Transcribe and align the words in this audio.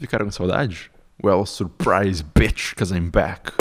Ficaram 0.00 0.24
com 0.24 0.32
saudade? 0.32 0.90
Well, 1.22 1.44
surprise, 1.44 2.22
bitch, 2.22 2.74
cause 2.74 2.90
I'm 2.90 3.10
back. 3.10 3.52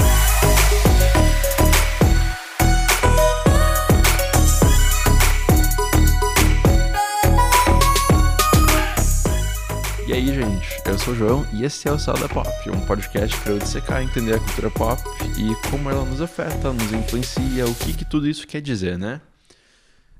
E 10.07 10.13
aí, 10.13 10.27
gente, 10.27 10.81
eu 10.85 10.97
sou 10.97 11.13
o 11.13 11.17
João 11.17 11.45
e 11.51 11.65
esse 11.65 11.89
é 11.89 11.91
o 11.91 11.99
Sal 11.99 12.17
da 12.17 12.29
Pop, 12.29 12.47
um 12.69 12.85
podcast 12.85 13.37
para 13.41 13.51
eu 13.51 13.59
dissecar, 13.59 14.01
entender 14.01 14.35
a 14.35 14.39
cultura 14.39 14.71
pop 14.71 15.01
e 15.37 15.69
como 15.69 15.89
ela 15.89 16.05
nos 16.05 16.21
afeta, 16.21 16.71
nos 16.71 16.93
influencia, 16.93 17.65
o 17.65 17.75
que, 17.75 17.91
que 17.91 18.05
tudo 18.05 18.29
isso 18.29 18.47
quer 18.47 18.61
dizer, 18.61 18.97
né? 18.97 19.19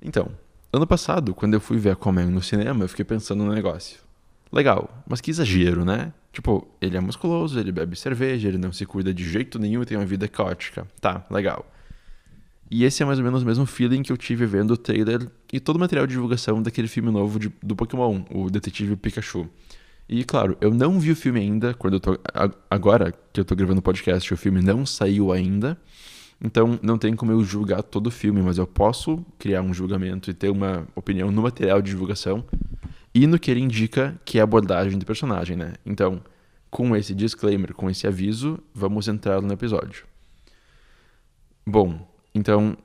Então, 0.01 0.29
ano 0.73 0.85
passado, 0.85 1.33
quando 1.33 1.53
eu 1.53 1.61
fui 1.61 1.77
ver 1.77 1.91
a 1.91 1.93
Aquaman 1.93 2.25
no 2.25 2.43
cinema, 2.43 2.83
eu 2.83 2.89
fiquei 2.89 3.05
pensando 3.05 3.45
no 3.45 3.53
negócio. 3.53 4.08
Legal, 4.51 5.03
mas 5.07 5.21
que 5.21 5.29
exagero, 5.29 5.85
né? 5.85 6.11
Tipo, 6.33 6.67
ele 6.81 6.97
é 6.97 6.99
musculoso, 6.99 7.59
ele 7.59 7.71
bebe 7.71 7.95
cerveja, 7.95 8.47
ele 8.47 8.57
não 8.57 8.71
se 8.71 8.85
cuida 8.85 9.13
de 9.13 9.23
jeito 9.23 9.59
nenhum 9.59 9.83
e 9.83 9.85
tem 9.85 9.97
uma 9.97 10.05
vida 10.05 10.27
caótica. 10.27 10.87
Tá, 10.99 11.25
legal. 11.29 11.65
E 12.71 12.83
esse 12.83 13.01
é 13.01 13.05
mais 13.05 13.17
ou 13.17 13.25
menos 13.25 13.41
o 13.41 13.45
mesmo 13.45 13.65
feeling 13.65 14.03
que 14.03 14.11
eu 14.11 14.17
tive 14.17 14.45
vendo 14.45 14.71
o 14.71 14.77
trailer 14.77 15.27
e 15.51 15.59
todo 15.59 15.77
o 15.77 15.79
material 15.79 16.05
de 16.05 16.13
divulgação 16.13 16.61
daquele 16.61 16.87
filme 16.87 17.11
novo 17.11 17.39
de, 17.39 17.51
do 17.63 17.75
Pokémon, 17.75 18.21
o 18.31 18.49
Detetive 18.49 18.95
Pikachu. 18.95 19.49
E 20.07 20.23
claro, 20.23 20.57
eu 20.59 20.73
não 20.73 20.99
vi 20.99 21.11
o 21.11 21.15
filme 21.15 21.39
ainda, 21.39 21.73
quando 21.73 21.95
eu 21.95 21.99
tô. 21.99 22.19
Agora 22.69 23.13
que 23.31 23.39
eu 23.39 23.45
tô 23.45 23.55
gravando 23.55 23.79
o 23.79 23.83
podcast, 23.83 24.33
o 24.33 24.37
filme 24.37 24.61
não 24.61 24.85
saiu 24.85 25.31
ainda. 25.31 25.79
Então 26.41 26.79
não 26.81 26.97
tem 26.97 27.15
como 27.15 27.31
eu 27.31 27.43
julgar 27.43 27.83
todo 27.83 28.07
o 28.07 28.11
filme, 28.11 28.41
mas 28.41 28.57
eu 28.57 28.65
posso 28.65 29.23
criar 29.37 29.61
um 29.61 29.73
julgamento 29.73 30.29
e 30.31 30.33
ter 30.33 30.49
uma 30.49 30.87
opinião 30.95 31.31
no 31.31 31.41
material 31.41 31.81
de 31.81 31.91
divulgação 31.91 32.43
e 33.13 33.25
no 33.25 33.39
que 33.39 33.49
ele 33.49 33.59
indica 33.59 34.19
que 34.23 34.37
é 34.37 34.41
a 34.41 34.43
abordagem 34.43 34.97
do 34.97 35.05
personagem, 35.05 35.55
né? 35.55 35.73
Então, 35.85 36.21
com 36.69 36.95
esse 36.95 37.13
disclaimer, 37.13 37.73
com 37.73 37.89
esse 37.89 38.05
aviso, 38.05 38.59
vamos 38.73 39.07
entrar 39.07 39.41
no 39.41 39.51
episódio. 39.51 40.05
Bom, 41.65 42.07
então, 42.33 42.77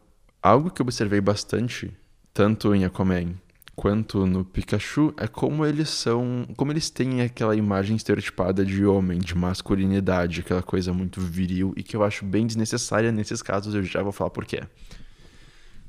algo 0.42 0.70
que 0.70 0.80
eu 0.80 0.84
observei 0.84 1.20
bastante, 1.20 1.92
tanto 2.32 2.74
em 2.74 2.84
Aquaman 2.84 3.34
quanto 3.74 4.26
no 4.26 4.44
Pikachu, 4.44 5.12
é 5.16 5.26
como 5.26 5.66
eles 5.66 5.88
são. 5.90 6.46
como 6.56 6.72
eles 6.72 6.90
têm 6.90 7.22
aquela 7.22 7.56
imagem 7.56 7.96
estereotipada 7.96 8.64
de 8.64 8.84
homem, 8.84 9.18
de 9.18 9.34
masculinidade, 9.34 10.40
aquela 10.40 10.62
coisa 10.62 10.92
muito 10.92 11.20
viril 11.20 11.74
e 11.76 11.82
que 11.82 11.96
eu 11.96 12.04
acho 12.04 12.24
bem 12.24 12.46
desnecessária 12.46 13.10
nesses 13.10 13.42
casos, 13.42 13.74
eu 13.74 13.82
já 13.82 14.02
vou 14.02 14.12
falar 14.12 14.30
por 14.30 14.44
quê. 14.44 14.62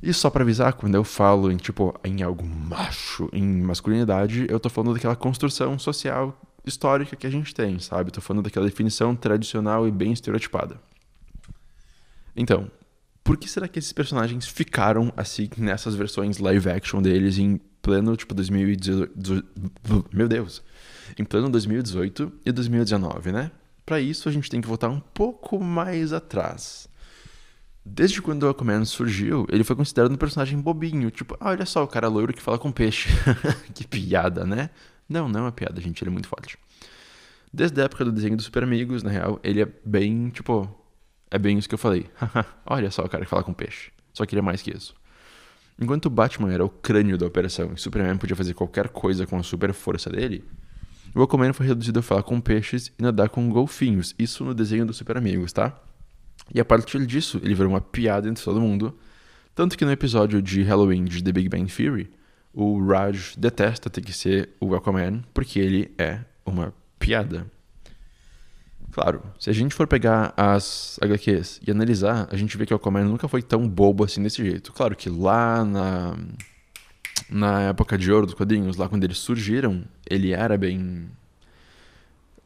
E 0.02 0.14
só 0.14 0.30
para 0.30 0.44
avisar, 0.44 0.74
quando 0.74 0.96
eu 0.96 1.04
falo 1.04 1.52
em 1.52 1.58
tipo 1.58 1.94
em 2.04 2.22
algo 2.22 2.46
macho, 2.46 3.30
em 3.34 3.62
masculinidade, 3.62 4.46
eu 4.50 4.60
tô 4.60 4.70
falando 4.70 4.94
daquela 4.94 5.16
construção 5.16 5.80
social 5.80 6.40
histórica 6.66 7.16
que 7.16 7.28
a 7.28 7.30
gente 7.30 7.54
tem, 7.54 7.80
sabe? 7.80 8.12
Tô 8.12 8.22
falando 8.22 8.44
daquela 8.44 8.66
definição 8.66 9.16
tradicional 9.16 9.88
e 9.88 9.92
bem 9.92 10.12
estereotipada. 10.12 10.80
Então, 12.36 12.70
por 13.24 13.38
que 13.38 13.50
será 13.50 13.68
que 13.68 13.80
esses 13.80 13.94
personagens 13.94 14.48
ficaram 14.48 15.12
assim 15.16 15.50
nessas 15.58 15.96
versões 15.96 16.38
live 16.38 16.70
action 16.70 17.02
deles 17.02 17.38
em 17.38 17.60
pleno 17.82 18.16
tipo 18.16 18.34
2018, 18.34 19.46
meu 20.12 20.28
Deus, 20.28 20.62
em 21.18 21.24
pleno 21.24 21.50
2018 21.50 22.32
e 22.46 22.52
2019, 22.52 23.32
né? 23.32 23.52
Para 23.86 24.00
isso 24.02 24.28
a 24.28 24.32
gente 24.32 24.50
tem 24.50 24.60
que 24.60 24.68
voltar 24.68 24.90
um 24.90 25.00
pouco 25.00 25.64
mais 25.64 26.12
atrás. 26.12 26.90
Desde 27.86 28.20
quando 28.20 28.44
o 28.44 28.50
Aquaman 28.50 28.84
surgiu, 28.84 29.46
ele 29.48 29.64
foi 29.64 29.76
considerado 29.76 30.12
um 30.12 30.18
personagem 30.18 30.60
bobinho. 30.60 31.12
Tipo, 31.12 31.38
ah, 31.40 31.50
olha 31.50 31.66
só, 31.68 31.84
o 31.84 31.88
cara 31.88 32.08
loiro 32.08 32.34
que 32.34 32.42
fala 32.42 32.58
com 32.58 32.72
peixe. 32.72 33.10
que 33.76 33.86
piada, 33.86 34.44
né? 34.44 34.72
Não, 35.08 35.30
não 35.30 35.42
é 35.42 35.44
uma 35.44 35.52
piada, 35.52 35.80
gente. 35.80 36.02
Ele 36.02 36.10
é 36.10 36.14
muito 36.14 36.28
forte. 36.28 36.58
Desde 37.54 37.80
a 37.80 37.86
época 37.86 38.04
do 38.04 38.12
desenho 38.12 38.36
dos 38.36 38.46
Super 38.46 38.64
Amigos, 38.64 39.04
na 39.04 39.12
real, 39.12 39.40
ele 39.44 39.62
é 39.62 39.68
bem, 39.86 40.30
tipo... 40.30 40.68
É 41.30 41.38
bem 41.38 41.60
isso 41.60 41.70
que 41.70 41.76
eu 41.76 41.80
falei. 41.80 42.10
olha 42.66 42.90
só 42.90 43.04
o 43.04 43.10
cara 43.10 43.24
que 43.24 43.30
fala 43.30 43.44
com 43.44 43.54
peixe. 43.54 43.92
Só 44.14 44.26
que 44.26 44.34
ele 44.34 44.40
é 44.40 44.44
mais 44.44 44.64
que 44.64 44.76
isso. 44.76 44.96
Enquanto 45.80 46.08
o 46.08 46.10
Batman 46.10 46.52
era 46.52 46.66
o 46.66 46.70
crânio 46.70 47.18
da 47.18 47.26
operação 47.26 47.74
e 47.74 47.80
Superman 47.80 48.18
podia 48.18 48.36
fazer 48.36 48.54
qualquer 48.54 48.90
coisa 48.90 49.28
com 49.28 49.38
a 49.38 49.44
super 49.44 49.74
força 49.74 50.10
dele, 50.10 50.44
o 51.14 51.22
Aquaman 51.22 51.54
foi 51.54 51.68
reduzido 51.68 52.00
a 52.00 52.02
falar 52.02 52.24
com 52.24 52.42
peixes 52.42 52.92
e 52.98 53.04
nadar 53.04 53.30
com 53.30 53.48
golfinhos. 53.50 54.16
Isso 54.18 54.44
no 54.44 54.54
desenho 54.54 54.86
dos 54.86 54.98
Super 54.98 55.18
Amigos, 55.18 55.54
tá? 55.54 55.78
E 56.54 56.60
a 56.60 56.66
partir 56.66 57.06
disso, 57.06 57.40
ele 57.44 57.56
virou 57.56 57.72
uma 57.72 57.82
piada 57.82 58.30
entre 58.30 58.44
todo 58.44 58.62
mundo. 58.62 58.98
Tanto 59.54 59.78
que 59.78 59.86
no 59.86 59.92
episódio 59.92 60.42
de 60.42 60.62
Halloween 60.64 61.06
de 61.06 61.24
The 61.24 61.32
Big 61.32 61.50
Bang 61.50 61.72
Theory, 61.72 62.10
o 62.54 62.86
Raj 62.86 63.36
detesta 63.38 63.90
ter 63.90 64.02
que 64.02 64.14
ser 64.14 64.50
o 64.60 64.76
Aquaman 64.76 65.24
porque 65.34 65.60
ele 65.60 65.92
é 65.98 66.20
uma 66.46 66.74
piada. 67.00 67.46
Claro, 68.92 69.22
se 69.38 69.50
a 69.50 69.54
gente 69.54 69.76
for 69.76 69.88
pegar 69.88 70.34
as 70.38 70.98
HQs 71.02 71.60
e 71.68 71.70
analisar, 71.70 72.30
a 72.32 72.38
gente 72.38 72.56
vê 72.58 72.66
que 72.66 72.74
o 72.74 72.78
Aquaman 72.78 73.04
nunca 73.04 73.28
foi 73.28 73.42
tão 73.42 73.68
bobo 73.68 74.06
assim 74.06 74.24
desse 74.24 74.44
jeito. 74.44 74.72
Claro 74.72 74.96
que 74.96 75.10
lá 75.10 75.66
na, 75.66 76.18
na 77.30 77.62
época 77.64 77.98
de 77.98 78.10
ouro 78.12 78.26
dos 78.26 78.36
quadrinhos, 78.36 78.78
lá 78.78 78.88
quando 78.88 79.04
eles 79.04 79.18
surgiram, 79.18 79.84
ele 80.10 80.32
era 80.32 80.58
bem 80.58 81.10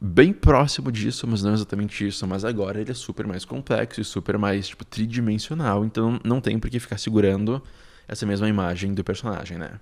bem 0.00 0.32
próximo 0.32 0.90
disso, 0.90 1.26
mas 1.26 1.42
não 1.42 1.52
exatamente 1.52 2.06
isso. 2.06 2.26
Mas 2.26 2.44
agora 2.44 2.80
ele 2.80 2.90
é 2.90 2.94
super 2.94 3.26
mais 3.26 3.44
complexo 3.44 4.00
e 4.00 4.04
super 4.04 4.38
mais, 4.38 4.68
tipo, 4.68 4.84
tridimensional. 4.84 5.84
Então 5.84 6.18
não 6.24 6.40
tem 6.40 6.58
por 6.58 6.70
que 6.70 6.80
ficar 6.80 6.98
segurando 6.98 7.62
essa 8.08 8.24
mesma 8.24 8.48
imagem 8.48 8.94
do 8.94 9.04
personagem, 9.04 9.58
né? 9.58 9.78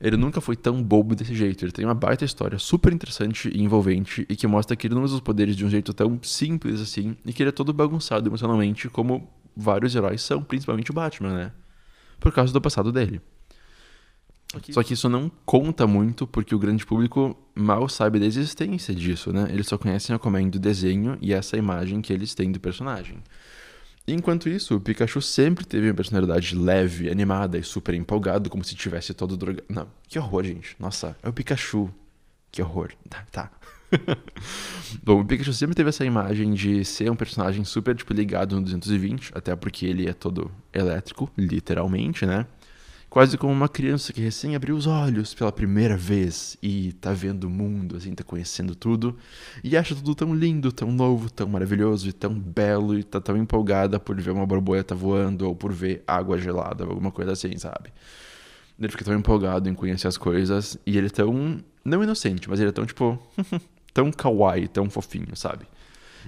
Ele 0.00 0.16
nunca 0.16 0.40
foi 0.40 0.56
tão 0.56 0.82
bobo 0.82 1.14
desse 1.14 1.34
jeito. 1.34 1.64
Ele 1.64 1.72
tem 1.72 1.84
uma 1.84 1.94
baita 1.94 2.24
história 2.24 2.58
super 2.58 2.92
interessante 2.92 3.50
e 3.52 3.62
envolvente 3.62 4.26
e 4.28 4.36
que 4.36 4.46
mostra 4.46 4.76
que 4.76 4.86
ele 4.86 4.94
não 4.94 5.02
usa 5.02 5.14
os 5.14 5.20
poderes 5.20 5.56
de 5.56 5.64
um 5.64 5.70
jeito 5.70 5.92
tão 5.94 6.18
simples 6.22 6.80
assim 6.80 7.16
e 7.24 7.32
que 7.32 7.42
ele 7.42 7.48
é 7.48 7.52
todo 7.52 7.72
bagunçado 7.72 8.28
emocionalmente, 8.28 8.88
como 8.88 9.30
vários 9.56 9.94
heróis 9.94 10.20
são, 10.22 10.42
principalmente 10.42 10.90
o 10.90 10.94
Batman, 10.94 11.34
né? 11.34 11.52
Por 12.20 12.32
causa 12.32 12.52
do 12.52 12.60
passado 12.60 12.92
dele. 12.92 13.22
Só 14.70 14.82
que 14.82 14.94
isso 14.94 15.08
não 15.08 15.30
conta 15.44 15.86
muito 15.86 16.26
porque 16.26 16.54
o 16.54 16.58
grande 16.58 16.84
público 16.84 17.36
mal 17.54 17.88
sabe 17.88 18.18
da 18.18 18.26
existência 18.26 18.94
disso, 18.94 19.32
né? 19.32 19.48
Eles 19.50 19.66
só 19.66 19.78
conhecem 19.78 20.12
a 20.12 20.16
Aquaman 20.16 20.48
do 20.48 20.58
desenho 20.58 21.18
e 21.20 21.32
essa 21.32 21.56
imagem 21.56 22.00
que 22.00 22.12
eles 22.12 22.34
têm 22.34 22.52
do 22.52 22.60
personagem. 22.60 23.18
Enquanto 24.08 24.48
isso, 24.48 24.76
o 24.76 24.80
Pikachu 24.80 25.20
sempre 25.20 25.64
teve 25.64 25.88
uma 25.88 25.94
personalidade 25.94 26.54
leve, 26.54 27.10
animada 27.10 27.58
e 27.58 27.62
super 27.64 27.92
empolgado, 27.92 28.48
como 28.48 28.62
se 28.62 28.76
tivesse 28.76 29.12
todo 29.12 29.36
drogado. 29.36 29.64
Não, 29.68 29.88
que 30.06 30.18
horror, 30.18 30.44
gente. 30.44 30.76
Nossa, 30.78 31.16
é 31.22 31.28
o 31.28 31.32
Pikachu. 31.32 31.90
Que 32.52 32.62
horror. 32.62 32.92
Tá. 33.08 33.26
tá. 33.32 33.50
Bom, 35.02 35.20
o 35.20 35.24
Pikachu 35.24 35.52
sempre 35.52 35.74
teve 35.74 35.88
essa 35.88 36.04
imagem 36.04 36.54
de 36.54 36.84
ser 36.84 37.10
um 37.10 37.16
personagem 37.16 37.64
super, 37.64 37.96
tipo, 37.96 38.12
ligado 38.12 38.54
no 38.54 38.62
220, 38.62 39.32
até 39.34 39.56
porque 39.56 39.86
ele 39.86 40.08
é 40.08 40.12
todo 40.12 40.52
elétrico, 40.72 41.28
literalmente, 41.36 42.24
né? 42.24 42.46
Quase 43.16 43.38
como 43.38 43.50
uma 43.50 43.66
criança 43.66 44.12
que 44.12 44.20
recém 44.20 44.54
abriu 44.54 44.76
os 44.76 44.86
olhos 44.86 45.32
pela 45.32 45.50
primeira 45.50 45.96
vez 45.96 46.58
e 46.62 46.92
tá 47.00 47.14
vendo 47.14 47.44
o 47.44 47.48
mundo, 47.48 47.96
assim, 47.96 48.14
tá 48.14 48.22
conhecendo 48.22 48.74
tudo 48.74 49.16
e 49.64 49.74
acha 49.74 49.94
tudo 49.94 50.14
tão 50.14 50.34
lindo, 50.34 50.70
tão 50.70 50.92
novo, 50.92 51.30
tão 51.30 51.48
maravilhoso 51.48 52.10
e 52.10 52.12
tão 52.12 52.38
belo 52.38 52.98
e 52.98 53.02
tá 53.02 53.18
tão 53.18 53.34
empolgada 53.38 53.98
por 53.98 54.20
ver 54.20 54.32
uma 54.32 54.44
borboleta 54.44 54.94
voando 54.94 55.48
ou 55.48 55.56
por 55.56 55.72
ver 55.72 56.04
água 56.06 56.36
gelada, 56.36 56.84
alguma 56.84 57.10
coisa 57.10 57.32
assim, 57.32 57.56
sabe? 57.56 57.90
Ele 58.78 58.90
fica 58.90 59.06
tão 59.06 59.14
empolgado 59.14 59.66
em 59.66 59.74
conhecer 59.74 60.08
as 60.08 60.18
coisas 60.18 60.76
e 60.84 60.98
ele 60.98 61.06
é 61.06 61.08
tão, 61.08 61.64
não 61.82 62.02
inocente, 62.04 62.50
mas 62.50 62.60
ele 62.60 62.68
é 62.68 62.72
tão, 62.72 62.84
tipo, 62.84 63.18
tão 63.94 64.12
kawaii, 64.12 64.68
tão 64.68 64.90
fofinho, 64.90 65.34
sabe? 65.34 65.64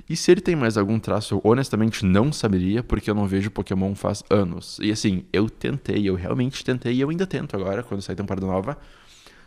E 0.08 0.16
se 0.16 0.30
ele 0.30 0.40
tem 0.40 0.56
mais 0.56 0.76
algum 0.76 0.98
traço, 0.98 1.34
eu 1.34 1.40
honestamente 1.44 2.04
não 2.04 2.32
saberia, 2.32 2.82
porque 2.82 3.10
eu 3.10 3.14
não 3.14 3.26
vejo 3.26 3.50
Pokémon 3.50 3.94
faz 3.94 4.22
anos. 4.28 4.78
E 4.82 4.90
assim, 4.90 5.24
eu 5.32 5.48
tentei, 5.48 6.08
eu 6.08 6.14
realmente 6.14 6.64
tentei, 6.64 6.94
e 6.94 7.00
eu 7.00 7.08
ainda 7.10 7.26
tento 7.26 7.56
agora, 7.56 7.82
quando 7.82 8.02
sai 8.02 8.14
temporada 8.14 8.46
nova. 8.46 8.76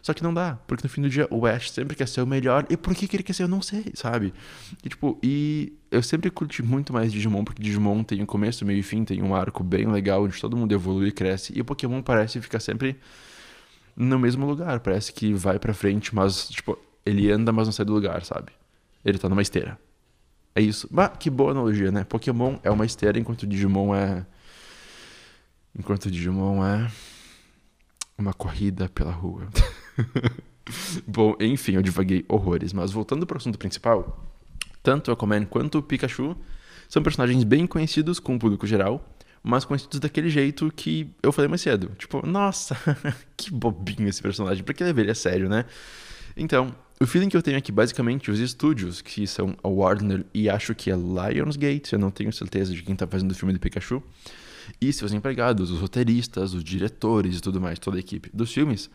Só 0.02 0.14
que 0.14 0.24
não 0.24 0.34
dá, 0.34 0.58
porque 0.66 0.84
no 0.84 0.90
fim 0.90 1.02
do 1.02 1.10
dia 1.10 1.28
o 1.30 1.46
Ash 1.46 1.70
sempre 1.70 1.96
quer 1.96 2.08
ser 2.08 2.22
o 2.22 2.28
melhor, 2.28 2.66
e 2.70 2.76
por 2.76 2.96
que, 2.96 3.08
que 3.08 3.16
ele 3.16 3.24
quer 3.24 3.34
ser, 3.34 3.44
eu 3.44 3.48
não 3.48 3.62
sei, 3.62 3.86
sabe? 3.94 4.34
E 4.84 4.90
tipo, 4.90 5.20
e 5.22 5.74
eu 5.92 6.02
sempre 6.02 6.32
curti 6.32 6.64
muito 6.64 6.92
mais 6.92 7.12
Digimon, 7.14 7.44
porque 7.44 7.62
Digimon 7.62 8.04
tem 8.04 8.22
um 8.22 8.26
começo, 8.26 8.66
meio 8.66 8.80
e 8.80 8.84
fim, 8.84 9.04
tem 9.06 9.22
um 9.22 9.36
arco 9.36 9.64
bem 9.64 9.86
legal, 9.86 10.24
onde 10.24 10.42
todo 10.42 10.58
mundo 10.58 10.72
evolui 10.74 11.10
e 11.10 11.12
cresce, 11.12 11.54
e 11.56 11.62
o 11.62 11.66
Pokémon 11.66 12.02
parece 12.02 12.42
ficar 12.42 12.60
sempre 12.60 12.98
no 13.96 14.18
mesmo 14.18 14.46
lugar, 14.46 14.80
parece 14.80 15.14
que 15.14 15.34
vai 15.34 15.60
pra 15.60 15.74
frente, 15.74 16.16
mas, 16.16 16.50
tipo, 16.50 16.78
ele 17.06 17.32
anda, 17.32 17.52
mas 17.52 17.68
não 17.68 17.72
sai 17.72 17.86
do 17.86 17.94
lugar, 17.94 18.24
sabe? 18.26 18.52
Ele 19.06 19.20
tá 19.20 19.30
numa 19.30 19.42
esteira. 19.42 19.78
É 20.56 20.62
isso. 20.62 20.88
Mas 20.92 21.12
que 21.20 21.30
boa 21.30 21.52
analogia, 21.52 21.92
né? 21.92 22.04
Pokémon 22.04 22.58
é 22.64 22.70
uma 22.70 22.86
esteira, 22.86 23.18
enquanto 23.18 23.48
Digimon 23.48 23.96
é. 23.96 24.26
Enquanto 25.78 26.12
Digimon 26.12 26.66
é. 26.66 26.92
Uma 28.18 28.34
corrida 28.34 28.90
pela 28.90 29.12
rua. 29.12 29.48
Bom, 31.08 31.36
enfim, 31.40 31.74
eu 31.74 31.82
divaguei 31.82 32.26
horrores. 32.28 32.74
Mas 32.74 32.92
voltando 32.92 33.26
para 33.26 33.36
o 33.36 33.38
assunto 33.38 33.58
principal, 33.58 34.26
tanto 34.84 35.10
o 35.10 35.14
Aquaman 35.14 35.46
quanto 35.46 35.80
o 35.80 35.84
Pikachu 35.84 36.36
são 36.88 37.02
personagens 37.02 37.44
bem 37.44 37.66
conhecidos 37.66 38.20
com 38.20 38.36
o 38.36 38.40
público 38.40 38.68
geral, 38.68 39.16
mas 39.42 39.64
conhecidos 39.64 40.00
daquele 40.00 40.30
jeito 40.30 40.72
que 40.76 41.10
eu 41.24 41.32
falei 41.32 41.48
mais 41.48 41.62
cedo. 41.62 41.92
Tipo, 41.98 42.26
nossa, 42.28 42.76
que 43.38 43.52
bobinho 43.52 44.08
esse 44.10 44.22
personagem, 44.22 44.64
por 44.64 44.74
que 44.74 44.84
levar 44.84 45.02
ele 45.02 45.12
a 45.12 45.16
sério, 45.16 45.48
né? 45.48 45.66
Então, 46.36 46.74
o 47.00 47.08
feeling 47.08 47.30
que 47.30 47.36
eu 47.36 47.42
tenho 47.42 47.58
é 47.58 47.72
basicamente 47.72 48.30
os 48.30 48.40
estúdios, 48.40 49.02
que 49.02 49.26
são 49.26 49.56
a 49.64 49.68
Warner 49.68 50.26
e 50.34 50.50
acho 50.50 50.76
que 50.76 50.92
é 50.92 50.96
Lionsgate, 50.96 51.94
eu 51.94 52.00
não 52.00 52.12
tenho 52.12 52.32
certeza 52.32 52.74
de 52.74 52.84
quem 52.84 52.96
tá 52.96 53.08
fazendo 53.08 53.32
o 53.32 53.36
filme 53.36 53.54
do 53.54 53.60
Pikachu, 53.60 54.04
e 54.80 54.94
seus 54.94 55.12
empregados, 55.12 55.72
os 55.72 55.80
roteiristas, 55.80 56.54
os 56.54 56.64
diretores 56.64 57.38
e 57.38 57.42
tudo 57.42 57.60
mais, 57.60 57.80
toda 57.80 57.98
a 57.98 58.00
equipe 58.00 58.30
dos 58.34 58.54
filmes, 58.54 58.90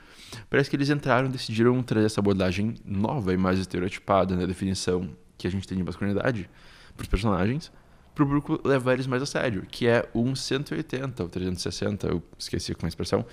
parece 0.49 0.71
que 0.71 0.77
eles 0.77 0.89
entraram 0.89 1.29
e 1.29 1.33
decidiram 1.33 1.83
trazer 1.83 2.07
essa 2.07 2.21
abordagem 2.21 2.75
nova 2.85 3.33
e 3.33 3.37
mais 3.37 3.59
estereotipada 3.59 4.37
na 4.37 4.47
definição 4.47 5.11
que 5.37 5.47
a 5.47 5.51
gente 5.51 5.67
tem 5.67 5.77
de 5.77 5.85
masculinidade 5.85 6.49
para 6.97 7.03
os 7.03 7.09
personagens, 7.09 7.71
para 8.17 8.25
o 8.25 8.27
público 8.27 8.61
levar 8.67 8.95
eles 8.95 9.07
mais 9.07 9.23
a 9.23 9.27
sério, 9.27 9.67
que 9.71 9.87
é 9.87 10.09
um 10.15 10.35
180 10.35 11.23
ou 11.23 11.29
360, 11.29 12.07
eu 12.09 12.23
esqueci 12.39 12.75
como 12.75 12.87
é 12.87 12.89
a 12.89 12.89
expressão, 12.89 13.27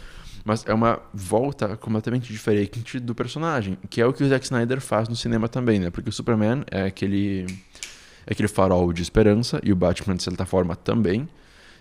mas 0.44 0.66
é 0.68 0.74
uma 0.74 1.02
volta 1.14 1.78
completamente 1.78 2.32
diferente 2.32 3.00
do 3.00 3.16
personagem, 3.16 3.78
que 3.90 4.02
é 4.02 4.06
o 4.06 4.12
que 4.12 4.22
o 4.22 4.28
Zack 4.28 4.44
Snyder 4.44 4.82
faz 4.82 5.08
no 5.08 5.16
cinema 5.16 5.48
também, 5.48 5.80
né? 5.80 5.90
Porque 5.90 6.10
o 6.10 6.14
Superman 6.14 6.64
é 6.70 6.84
aquele 6.84 7.46
é 8.28 8.34
aquele 8.34 8.50
farol 8.50 8.92
de 8.92 9.02
esperança 9.02 9.60
e 9.64 9.72
o 9.72 9.76
Batman 9.76 10.16
de 10.16 10.24
certa 10.24 10.46
forma 10.46 10.76
também. 10.76 11.30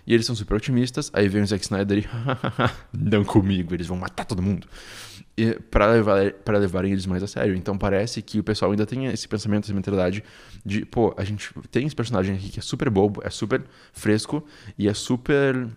E 0.05 0.13
eles 0.13 0.25
são 0.25 0.35
super 0.35 0.55
otimistas, 0.55 1.09
aí 1.13 1.27
vem 1.27 1.41
o 1.41 1.45
Zack 1.45 1.63
Snyder 1.63 1.99
e 1.99 2.07
não 2.93 3.23
comigo, 3.23 3.73
eles 3.73 3.87
vão 3.87 3.97
matar 3.97 4.25
todo 4.25 4.41
mundo. 4.41 4.67
para 5.71 5.87
levar, 5.87 6.31
para 6.33 6.57
levarem 6.57 6.91
eles 6.91 7.05
mais 7.05 7.23
a 7.23 7.27
sério. 7.27 7.55
Então 7.55 7.77
parece 7.77 8.21
que 8.21 8.39
o 8.39 8.43
pessoal 8.43 8.71
ainda 8.71 8.85
tem 8.85 9.05
esse 9.05 9.27
pensamento, 9.27 9.65
essa 9.65 9.73
mentalidade 9.73 10.23
de, 10.65 10.85
pô, 10.85 11.13
a 11.17 11.23
gente 11.23 11.51
tem 11.71 11.85
esse 11.85 11.95
personagem 11.95 12.35
aqui 12.35 12.49
que 12.49 12.59
é 12.59 12.61
super 12.61 12.89
bobo, 12.89 13.21
é 13.23 13.29
super 13.29 13.63
fresco 13.93 14.45
e 14.77 14.89
é 14.89 14.93
super 14.93 15.67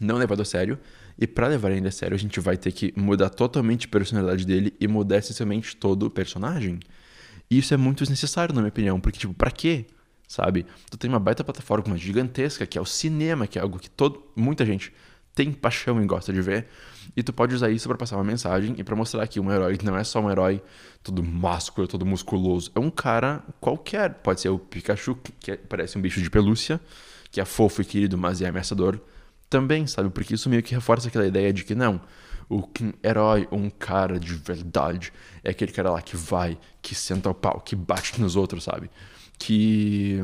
não 0.00 0.16
levado 0.16 0.42
a 0.42 0.44
sério. 0.44 0.78
E 1.18 1.26
para 1.26 1.46
levar 1.46 1.70
ele 1.70 1.86
a 1.86 1.90
sério, 1.92 2.14
a 2.14 2.18
gente 2.18 2.40
vai 2.40 2.56
ter 2.56 2.72
que 2.72 2.92
mudar 2.96 3.28
totalmente 3.28 3.86
a 3.86 3.88
personalidade 3.88 4.44
dele 4.44 4.74
e 4.80 4.88
mudar 4.88 5.18
essencialmente 5.18 5.76
todo 5.76 6.06
o 6.06 6.10
personagem. 6.10 6.80
E 7.50 7.58
isso 7.58 7.72
é 7.74 7.76
muito 7.76 7.98
desnecessário, 7.98 8.54
na 8.54 8.60
minha 8.60 8.70
opinião, 8.70 8.98
porque, 8.98 9.18
tipo, 9.18 9.34
pra 9.34 9.50
quê? 9.50 9.86
Sabe? 10.32 10.64
Tu 10.90 10.96
tem 10.96 11.10
uma 11.10 11.18
baita 11.18 11.44
plataforma 11.44 11.94
gigantesca, 11.94 12.64
que 12.66 12.78
é 12.78 12.80
o 12.80 12.86
cinema, 12.86 13.46
que 13.46 13.58
é 13.58 13.60
algo 13.60 13.78
que 13.78 13.90
todo, 13.90 14.24
muita 14.34 14.64
gente 14.64 14.90
tem 15.34 15.52
paixão 15.52 16.02
e 16.02 16.06
gosta 16.06 16.32
de 16.32 16.40
ver. 16.40 16.68
E 17.14 17.22
tu 17.22 17.34
pode 17.34 17.54
usar 17.54 17.68
isso 17.68 17.86
para 17.86 17.98
passar 17.98 18.16
uma 18.16 18.24
mensagem 18.24 18.74
e 18.78 18.82
para 18.82 18.96
mostrar 18.96 19.26
que 19.26 19.38
um 19.38 19.52
herói 19.52 19.78
não 19.84 19.94
é 19.94 20.02
só 20.02 20.20
um 20.20 20.30
herói 20.30 20.62
todo 21.02 21.22
másculo, 21.22 21.86
todo 21.86 22.06
musculoso. 22.06 22.72
É 22.74 22.80
um 22.80 22.88
cara 22.88 23.42
qualquer. 23.60 24.14
Pode 24.22 24.40
ser 24.40 24.48
o 24.48 24.58
Pikachu, 24.58 25.18
que 25.38 25.54
parece 25.54 25.98
um 25.98 26.00
bicho 26.00 26.22
de 26.22 26.30
pelúcia, 26.30 26.80
que 27.30 27.38
é 27.38 27.44
fofo 27.44 27.82
e 27.82 27.84
querido, 27.84 28.16
mas 28.16 28.40
é 28.40 28.48
ameaçador 28.48 28.98
também, 29.50 29.86
sabe? 29.86 30.08
Porque 30.08 30.32
isso 30.32 30.48
meio 30.48 30.62
que 30.62 30.74
reforça 30.74 31.08
aquela 31.08 31.26
ideia 31.26 31.52
de 31.52 31.62
que 31.62 31.74
não, 31.74 32.00
o 32.48 32.66
herói, 33.04 33.46
um 33.52 33.68
cara 33.68 34.18
de 34.18 34.32
verdade, 34.32 35.12
é 35.44 35.50
aquele 35.50 35.72
cara 35.72 35.90
lá 35.90 36.00
que 36.00 36.16
vai, 36.16 36.58
que 36.80 36.94
senta 36.94 37.28
o 37.28 37.34
pau, 37.34 37.60
que 37.60 37.76
bate 37.76 38.18
nos 38.18 38.34
outros, 38.34 38.64
sabe? 38.64 38.90
Que 39.38 40.20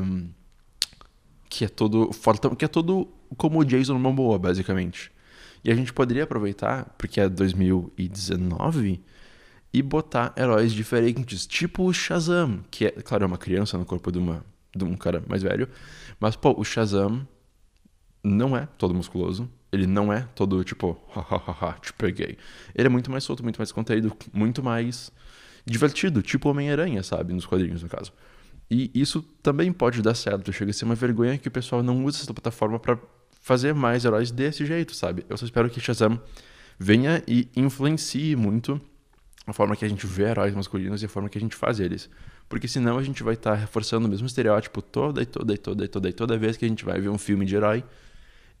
que 1.49 1.65
é 1.65 1.67
todo 1.67 2.13
fortão, 2.13 2.55
que 2.55 2.63
é 2.63 2.67
todo 2.67 3.07
como 3.35 3.59
o 3.59 3.65
Jason 3.65 3.97
Momoa, 3.97 4.37
basicamente. 4.37 5.11
E 5.63 5.71
a 5.71 5.75
gente 5.75 5.91
poderia 5.91 6.23
aproveitar, 6.23 6.93
porque 6.97 7.19
é 7.19 7.27
2019, 7.27 9.01
e 9.73 9.81
botar 9.81 10.33
heróis 10.37 10.71
diferentes, 10.71 11.45
tipo 11.45 11.83
o 11.83 11.93
Shazam, 11.93 12.63
que 12.71 12.85
é, 12.85 12.91
claro, 12.91 13.23
é 13.23 13.27
uma 13.27 13.37
criança 13.37 13.77
no 13.77 13.85
corpo 13.85 14.11
de, 14.11 14.19
uma, 14.19 14.45
de 14.75 14.83
um 14.83 14.95
cara 14.95 15.23
mais 15.27 15.43
velho, 15.43 15.67
mas, 16.19 16.35
pô, 16.35 16.55
o 16.57 16.63
Shazam 16.63 17.27
não 18.23 18.55
é 18.55 18.67
todo 18.77 18.93
musculoso. 18.93 19.49
Ele 19.71 19.85
não 19.85 20.11
é 20.11 20.27
todo 20.33 20.63
tipo, 20.63 20.99
hahaha, 21.13 21.73
te 21.79 21.93
peguei. 21.93 22.37
Ele 22.73 22.87
é 22.87 22.89
muito 22.89 23.11
mais 23.11 23.23
solto, 23.23 23.43
muito 23.43 23.57
mais 23.57 23.71
conteúdo, 23.71 24.15
muito 24.33 24.63
mais 24.63 25.11
divertido, 25.63 26.23
tipo 26.23 26.49
Homem-Aranha, 26.49 27.03
sabe? 27.03 27.33
Nos 27.33 27.45
quadrinhos, 27.45 27.83
no 27.83 27.89
caso. 27.89 28.11
E 28.69 28.91
isso 28.93 29.21
também 29.41 29.71
pode 29.73 30.01
dar 30.01 30.13
certo. 30.13 30.53
Chega 30.53 30.71
a 30.71 30.73
ser 30.73 30.85
uma 30.85 30.95
vergonha 30.95 31.37
que 31.37 31.47
o 31.47 31.51
pessoal 31.51 31.81
não 31.81 32.05
usa 32.05 32.21
essa 32.21 32.33
plataforma 32.33 32.79
para 32.79 32.99
fazer 33.41 33.73
mais 33.73 34.05
heróis 34.05 34.29
desse 34.29 34.65
jeito, 34.65 34.95
sabe? 34.95 35.25
Eu 35.27 35.37
só 35.37 35.45
espero 35.45 35.69
que 35.69 35.79
Shazam 35.79 36.21
venha 36.77 37.23
e 37.27 37.47
influencie 37.55 38.35
muito 38.35 38.79
a 39.47 39.53
forma 39.53 39.75
que 39.75 39.83
a 39.83 39.89
gente 39.89 40.05
vê 40.05 40.23
heróis 40.23 40.53
masculinos 40.53 41.01
e 41.01 41.05
a 41.05 41.09
forma 41.09 41.29
que 41.29 41.37
a 41.37 41.41
gente 41.41 41.55
faz 41.55 41.79
eles. 41.79 42.09
Porque 42.47 42.67
senão 42.67 42.97
a 42.97 43.03
gente 43.03 43.23
vai 43.23 43.33
estar 43.33 43.51
tá 43.51 43.57
reforçando 43.57 44.07
o 44.07 44.09
mesmo 44.09 44.27
estereótipo 44.27 44.81
toda 44.81 45.21
e 45.21 45.25
toda 45.25 45.53
e 45.53 45.57
toda 45.57 45.85
e 45.85 45.87
toda 45.87 46.09
e 46.09 46.13
toda 46.13 46.37
vez 46.37 46.57
que 46.57 46.65
a 46.65 46.67
gente 46.67 46.85
vai 46.85 46.99
ver 46.99 47.09
um 47.09 47.17
filme 47.17 47.45
de 47.45 47.55
herói 47.55 47.83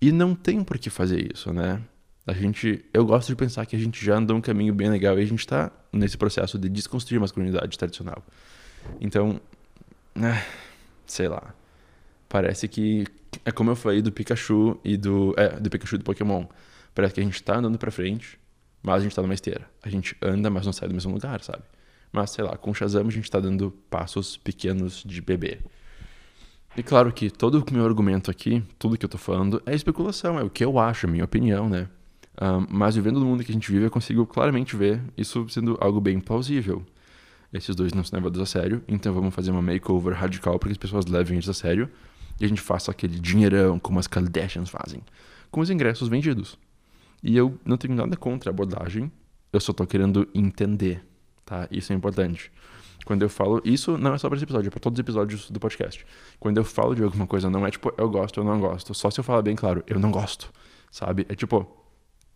e 0.01 0.11
não 0.11 0.33
tem 0.33 0.63
por 0.63 0.77
que 0.77 0.89
fazer 0.89 1.31
isso, 1.33 1.53
né? 1.53 1.81
A 2.25 2.33
gente, 2.33 2.85
eu 2.93 3.05
gosto 3.05 3.29
de 3.29 3.35
pensar 3.35 3.65
que 3.65 3.75
a 3.75 3.79
gente 3.79 4.03
já 4.03 4.15
andou 4.15 4.37
um 4.37 4.41
caminho 4.41 4.73
bem 4.73 4.89
legal 4.89 5.17
e 5.17 5.21
a 5.23 5.25
gente 5.25 5.39
está 5.39 5.71
nesse 5.91 6.17
processo 6.17 6.57
de 6.59 6.69
desconstruir 6.69 7.17
a 7.17 7.21
masculinidade 7.21 7.77
tradicional. 7.77 8.23
Então, 9.01 9.41
sei 11.05 11.27
lá. 11.27 11.53
Parece 12.27 12.67
que 12.67 13.05
é 13.45 13.51
como 13.51 13.71
eu 13.71 13.75
falei 13.75 14.01
do 14.01 14.11
Pikachu 14.11 14.79
e 14.83 14.97
do 14.97 15.33
é, 15.37 15.59
do 15.59 15.69
Pikachu 15.69 15.97
do 15.97 16.03
Pokémon. 16.03 16.45
Parece 16.93 17.13
que 17.13 17.21
a 17.21 17.23
gente 17.23 17.35
está 17.35 17.57
andando 17.57 17.77
para 17.77 17.91
frente, 17.91 18.39
mas 18.83 18.95
a 18.95 18.99
gente 18.99 19.11
está 19.11 19.21
numa 19.21 19.33
esteira. 19.33 19.69
A 19.83 19.89
gente 19.89 20.15
anda, 20.21 20.49
mas 20.49 20.65
não 20.65 20.73
sai 20.73 20.87
do 20.87 20.93
mesmo 20.93 21.13
lugar, 21.13 21.41
sabe? 21.41 21.63
Mas 22.11 22.31
sei 22.31 22.43
lá, 22.43 22.57
com 22.57 22.71
o 22.71 22.73
Shazam 22.73 23.07
a 23.07 23.11
gente 23.11 23.23
está 23.23 23.39
dando 23.39 23.71
passos 23.89 24.37
pequenos 24.37 25.03
de 25.05 25.21
bebê. 25.21 25.59
E 26.77 26.83
claro 26.83 27.11
que 27.11 27.29
todo 27.29 27.63
o 27.63 27.73
meu 27.73 27.85
argumento 27.85 28.29
aqui, 28.29 28.63
tudo 28.77 28.97
que 28.97 29.05
eu 29.05 29.09
tô 29.09 29.17
falando, 29.17 29.61
é 29.65 29.73
especulação, 29.73 30.39
é 30.39 30.43
o 30.43 30.49
que 30.49 30.63
eu 30.63 30.79
acho, 30.79 31.07
a 31.07 31.09
minha 31.09 31.25
opinião, 31.25 31.67
né? 31.67 31.87
Um, 32.41 32.65
mas 32.69 32.95
vivendo 32.95 33.19
no 33.19 33.25
mundo 33.25 33.43
que 33.43 33.51
a 33.51 33.53
gente 33.53 33.71
vive, 33.71 33.85
eu 33.85 33.91
consigo 33.91 34.25
claramente 34.25 34.75
ver 34.75 35.01
isso 35.17 35.47
sendo 35.49 35.77
algo 35.81 35.99
bem 35.99 36.19
plausível. 36.19 36.85
Esses 37.51 37.75
dois 37.75 37.93
não 37.93 38.03
são 38.03 38.17
levados 38.17 38.39
a 38.39 38.45
sério, 38.45 38.83
então 38.87 39.13
vamos 39.13 39.33
fazer 39.33 39.51
uma 39.51 39.61
makeover 39.61 40.13
radical 40.13 40.59
para 40.59 40.69
que 40.69 40.73
as 40.73 40.77
pessoas 40.77 41.05
levem 41.05 41.37
eles 41.37 41.49
a 41.49 41.53
sério 41.53 41.89
e 42.39 42.45
a 42.45 42.47
gente 42.47 42.61
faça 42.61 42.91
aquele 42.91 43.19
dinheirão 43.19 43.79
como 43.79 43.99
as 43.99 44.07
Kardashians 44.07 44.69
fazem, 44.69 45.01
com 45.49 45.59
os 45.59 45.69
ingressos 45.69 46.07
vendidos. 46.07 46.57
E 47.23 47.35
eu 47.35 47.59
não 47.65 47.75
tenho 47.75 47.95
nada 47.95 48.15
contra 48.15 48.49
a 48.49 48.53
abordagem, 48.53 49.11
eu 49.51 49.59
só 49.59 49.73
tô 49.73 49.85
querendo 49.85 50.27
entender, 50.33 51.03
tá? 51.43 51.67
Isso 51.71 51.91
é 51.91 51.95
importante. 51.95 52.51
Quando 53.05 53.23
eu 53.23 53.29
falo. 53.29 53.61
Isso 53.65 53.97
não 53.97 54.13
é 54.13 54.17
só 54.17 54.27
para 54.27 54.35
esse 54.35 54.45
episódio, 54.45 54.67
é 54.67 54.69
para 54.69 54.79
todos 54.79 54.97
os 54.97 54.99
episódios 54.99 55.49
do 55.49 55.59
podcast. 55.59 56.05
Quando 56.39 56.57
eu 56.57 56.63
falo 56.63 56.93
de 56.93 57.03
alguma 57.03 57.25
coisa, 57.25 57.49
não 57.49 57.65
é 57.65 57.71
tipo, 57.71 57.91
eu 57.97 58.07
gosto, 58.09 58.39
eu 58.39 58.43
não 58.43 58.59
gosto. 58.59 58.93
Só 58.93 59.09
se 59.09 59.19
eu 59.19 59.23
falar 59.23 59.41
bem 59.41 59.55
claro, 59.55 59.83
eu 59.87 59.99
não 59.99 60.11
gosto. 60.11 60.51
Sabe? 60.91 61.25
É 61.27 61.33
tipo, 61.33 61.67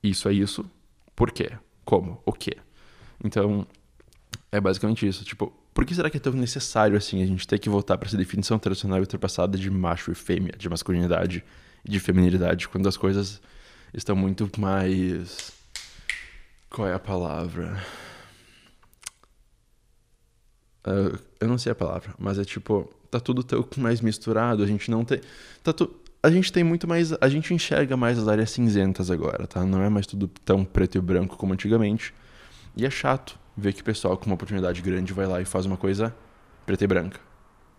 isso 0.02 0.28
é 0.28 0.34
isso. 0.34 0.66
Por 1.16 1.32
quê? 1.32 1.52
Como? 1.86 2.22
O 2.26 2.34
quê? 2.34 2.58
Então, 3.24 3.68
é 4.54 4.62
basicamente 4.62 5.08
isso. 5.08 5.26
Tipo, 5.26 5.52
por 5.74 5.84
que 5.84 5.96
será 5.96 6.12
que 6.12 6.18
é 6.18 6.20
tão 6.20 6.32
necessário 6.34 6.96
assim 6.96 7.24
a 7.24 7.26
gente 7.26 7.48
ter 7.48 7.58
que 7.58 7.68
voltar 7.70 7.98
para 7.98 8.08
essa 8.08 8.16
definição 8.16 8.60
tradicional 8.60 9.00
e 9.00 9.02
ultrapassada 9.02 9.58
de 9.58 9.68
macho 9.70 10.12
e 10.12 10.16
fêmea, 10.16 10.54
de 10.56 10.70
masculinidade 10.70 11.44
e 11.84 11.90
de 11.90 12.00
feminilidade, 12.00 12.70
quando 12.70 12.88
as 12.88 12.96
coisas 12.96 13.42
estão 13.92 14.16
muito 14.16 14.48
mais. 14.60 15.52
Qual 16.70 16.88
é 16.88 16.94
a 16.94 17.00
palavra? 17.00 17.84
Uh, 20.86 21.18
eu 21.40 21.48
não 21.48 21.58
sei 21.58 21.72
a 21.72 21.76
palavra, 21.76 22.14
mas 22.20 22.38
é 22.38 22.46
tipo, 22.46 22.94
tá 23.10 23.20
tudo 23.20 23.42
tão 23.42 23.68
mais 23.78 24.02
misturado, 24.02 24.62
a 24.62 24.68
gente 24.68 24.92
não 24.92 25.04
tem. 25.04 25.20
Tá 25.64 25.74
tu, 25.74 25.96
a 26.22 26.30
gente 26.30 26.54
tem 26.54 26.64
muito 26.64 26.88
mais. 26.88 27.12
A 27.20 27.28
gente 27.28 27.56
enxerga 27.56 27.98
mais 27.98 28.20
as 28.20 28.28
áreas 28.28 28.52
cinzentas 28.52 29.10
agora, 29.10 29.48
tá? 29.48 29.66
Não 29.66 29.82
é 29.82 29.90
mais 29.90 30.06
tudo 30.06 30.28
tão 30.28 30.64
preto 30.64 31.00
e 31.00 31.02
branco 31.02 31.38
como 31.38 31.54
antigamente. 31.54 32.14
E 32.78 32.86
é 32.86 32.90
chato 32.92 33.42
ver 33.56 33.74
que 33.74 33.82
o 33.82 33.84
pessoal 33.84 34.18
com 34.18 34.26
uma 34.26 34.36
oportunidade 34.36 34.82
grande 34.82 35.14
vai 35.14 35.26
lá 35.26 35.42
e 35.42 35.46
faz 35.46 35.66
uma 35.66 35.78
coisa 35.78 36.14
preta 36.66 36.84
e 36.84 36.88
branca. 36.88 37.20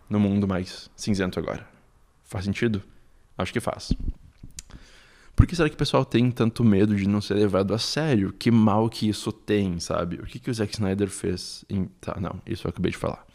No 0.09 0.19
mundo 0.19 0.47
mais 0.47 0.89
cinzento 0.95 1.39
agora. 1.39 1.67
Faz 2.23 2.45
sentido? 2.45 2.81
Acho 3.37 3.51
que 3.51 3.59
faz. 3.59 3.91
Por 5.35 5.45
que 5.45 5.55
será 5.55 5.67
que 5.67 5.75
o 5.75 5.77
pessoal 5.77 6.05
tem 6.05 6.31
tanto 6.31 6.63
medo 6.63 6.95
de 6.95 7.07
não 7.07 7.19
ser 7.19 7.33
levado 7.33 7.73
a 7.73 7.77
sério? 7.77 8.31
Que 8.31 8.49
mal 8.49 8.89
que 8.89 9.09
isso 9.09 9.31
tem, 9.33 9.79
sabe? 9.79 10.15
O 10.15 10.23
que, 10.25 10.39
que 10.39 10.49
o 10.49 10.53
Zack 10.53 10.73
Snyder 10.73 11.09
fez 11.09 11.65
em... 11.69 11.85
Tá, 11.99 12.17
não, 12.19 12.41
isso 12.45 12.65
eu 12.65 12.69
acabei 12.69 12.91
de 12.91 12.97
falar. 12.97 13.25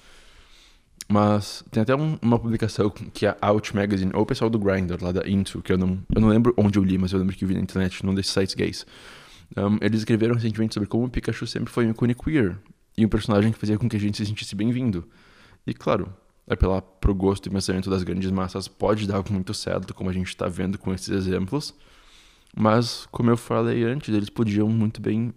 Mas 1.06 1.62
tem 1.70 1.82
até 1.82 1.94
um, 1.94 2.16
uma 2.23 2.38
publicação 2.38 2.88
que 2.88 3.26
é 3.26 3.37
a 3.40 3.49
Out 3.49 3.75
Magazine, 3.75 4.12
ou 4.14 4.23
o 4.23 4.26
pessoal 4.26 4.49
do 4.49 4.59
Grindr, 4.59 4.97
lá 5.02 5.12
da 5.12 5.28
Into, 5.28 5.61
que 5.61 5.73
eu 5.73 5.76
não, 5.76 5.99
eu 6.14 6.20
não 6.20 6.28
lembro 6.28 6.54
onde 6.56 6.78
eu 6.78 6.85
li, 6.85 6.97
mas 6.97 7.12
eu 7.12 7.18
lembro 7.18 7.35
que 7.37 7.44
eu 7.44 7.49
vi 7.49 7.54
na 7.54 7.61
internet, 7.61 8.06
num 8.06 8.14
desses 8.14 8.32
sites 8.32 8.54
gays. 8.54 8.87
Um, 9.57 9.78
eles 9.80 10.00
escreveram 10.00 10.35
recentemente 10.35 10.75
sobre 10.75 10.88
como 10.88 11.04
o 11.04 11.11
Pikachu 11.11 11.47
sempre 11.47 11.73
foi 11.73 11.87
um 11.87 11.90
ícone 11.90 12.14
queer, 12.14 12.57
e 12.97 13.04
um 13.04 13.09
personagem 13.09 13.52
que 13.52 13.59
fazia 13.59 13.78
com 13.78 13.88
que 13.88 13.97
a 13.97 14.00
gente 14.00 14.16
se 14.16 14.26
sentisse 14.26 14.54
bem-vindo. 14.54 15.09
E 15.66 15.75
claro, 15.75 16.12
apelar 16.49 16.83
pro 16.83 17.14
gosto 17.14 17.47
e 17.47 17.50
pensamento 17.50 17.88
das 17.90 18.02
grandes 18.02 18.30
massas 18.30 18.69
pode 18.69 19.07
dar 19.07 19.23
muito 19.30 19.54
certo, 19.54 19.95
como 19.95 20.11
a 20.11 20.12
gente 20.12 20.28
está 20.28 20.47
vendo 20.49 20.78
com 20.78 20.92
esses 20.92 21.09
exemplos, 21.09 21.75
mas, 22.57 23.07
como 23.12 23.30
eu 23.30 23.37
falei 23.37 23.85
antes, 23.85 24.14
eles 24.14 24.28
podiam 24.28 24.69
muito 24.69 25.00
bem 25.00 25.33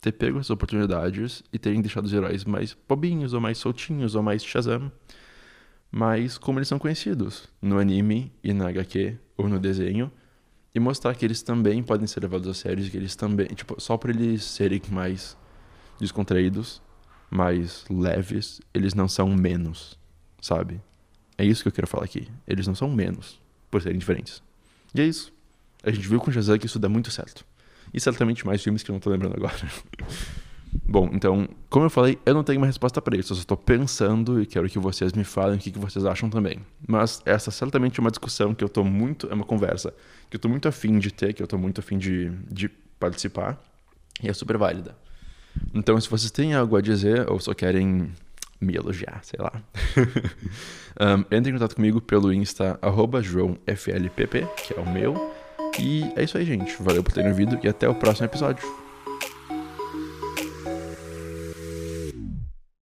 ter 0.00 0.12
pego 0.12 0.38
essas 0.38 0.50
oportunidades 0.50 1.42
e 1.52 1.58
terem 1.58 1.80
deixado 1.80 2.04
os 2.04 2.12
heróis 2.12 2.44
mais 2.44 2.76
bobinhos, 2.88 3.32
ou 3.32 3.40
mais 3.40 3.58
soltinhos, 3.58 4.14
ou 4.14 4.22
mais 4.22 4.44
Shazam. 4.44 4.90
Mas 5.90 6.36
como 6.38 6.58
eles 6.58 6.68
são 6.68 6.78
conhecidos 6.78 7.48
no 7.60 7.78
anime 7.78 8.32
e 8.42 8.52
na 8.52 8.68
HQ 8.68 9.16
ou 9.36 9.48
no 9.48 9.58
desenho, 9.58 10.10
e 10.74 10.80
mostrar 10.80 11.14
que 11.14 11.24
eles 11.24 11.42
também 11.42 11.82
podem 11.82 12.06
ser 12.06 12.20
levados 12.20 12.48
a 12.48 12.54
sério, 12.54 12.88
que 12.90 12.96
eles 12.96 13.14
também, 13.14 13.46
tipo, 13.48 13.80
só 13.80 13.96
por 13.96 14.10
eles 14.10 14.44
serem 14.44 14.80
mais 14.90 15.36
descontraídos, 16.00 16.80
mais 17.30 17.84
leves, 17.90 18.60
eles 18.72 18.94
não 18.94 19.08
são 19.08 19.28
menos, 19.28 19.98
sabe? 20.40 20.80
É 21.36 21.44
isso 21.44 21.62
que 21.62 21.68
eu 21.68 21.72
quero 21.72 21.86
falar 21.86 22.04
aqui. 22.04 22.28
Eles 22.46 22.66
não 22.66 22.74
são 22.74 22.90
menos 22.90 23.40
por 23.70 23.82
serem 23.82 23.98
diferentes. 23.98 24.42
E 24.94 25.00
é 25.00 25.04
isso. 25.04 25.32
A 25.82 25.90
gente 25.90 26.06
viu 26.06 26.20
com 26.20 26.30
Shazam 26.30 26.58
que 26.58 26.66
isso 26.66 26.78
dá 26.78 26.88
muito 26.88 27.10
certo. 27.10 27.44
E 27.92 28.00
certamente 28.00 28.46
mais 28.46 28.62
filmes 28.62 28.82
que 28.82 28.90
eu 28.90 28.94
não 28.94 29.00
tô 29.00 29.10
lembrando 29.10 29.36
agora. 29.36 29.56
Bom, 30.72 31.10
então, 31.12 31.48
como 31.68 31.84
eu 31.84 31.90
falei, 31.90 32.18
eu 32.24 32.32
não 32.32 32.42
tenho 32.42 32.58
uma 32.58 32.66
resposta 32.66 33.00
para 33.00 33.16
isso. 33.16 33.32
Eu 33.32 33.36
só 33.36 33.40
estou 33.42 33.56
pensando 33.56 34.40
e 34.40 34.46
quero 34.46 34.68
que 34.68 34.78
vocês 34.78 35.12
me 35.12 35.24
falem 35.24 35.56
o 35.56 35.58
que, 35.58 35.70
que 35.70 35.78
vocês 35.78 36.04
acham 36.04 36.30
também. 36.30 36.60
Mas 36.86 37.20
essa 37.26 37.50
certamente 37.50 37.98
é 37.98 38.00
uma 38.00 38.10
discussão 38.10 38.54
que 38.54 38.64
eu 38.64 38.68
tô 38.68 38.82
muito. 38.82 39.28
É 39.30 39.34
uma 39.34 39.44
conversa 39.44 39.92
que 40.30 40.36
eu 40.36 40.40
tô 40.40 40.48
muito 40.48 40.68
afim 40.68 40.98
de 40.98 41.12
ter, 41.12 41.34
que 41.34 41.42
eu 41.42 41.46
tô 41.46 41.58
muito 41.58 41.80
afim 41.80 41.98
de, 41.98 42.30
de 42.50 42.68
participar. 42.98 43.60
E 44.22 44.28
é 44.28 44.32
super 44.32 44.56
válida. 44.56 44.96
Então, 45.74 46.00
se 46.00 46.08
vocês 46.08 46.30
têm 46.30 46.54
algo 46.54 46.76
a 46.76 46.80
dizer 46.80 47.30
ou 47.30 47.38
só 47.38 47.52
querem 47.52 48.10
me 48.60 48.74
elogiar, 48.74 49.20
sei 49.22 49.40
lá. 49.40 49.52
um, 51.18 51.36
entre 51.36 51.50
em 51.50 51.54
contato 51.54 51.74
comigo 51.74 52.00
pelo 52.00 52.32
Insta, 52.32 52.78
JoãoFLPP, 53.22 54.46
que 54.66 54.74
é 54.74 54.80
o 54.80 54.90
meu. 54.90 55.32
E 55.78 56.04
é 56.16 56.22
isso 56.22 56.38
aí, 56.38 56.44
gente. 56.44 56.80
Valeu 56.82 57.02
por 57.02 57.12
terem 57.12 57.30
ouvido 57.30 57.58
e 57.62 57.68
até 57.68 57.88
o 57.88 57.94
próximo 57.94 58.26
episódio. 58.26 58.81